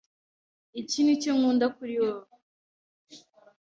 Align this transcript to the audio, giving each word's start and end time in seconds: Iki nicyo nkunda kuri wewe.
Iki 0.81 0.99
nicyo 1.03 1.31
nkunda 1.37 1.65
kuri 1.75 1.93
wewe. 2.01 2.25